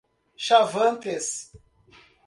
[0.45, 1.53] Chavantes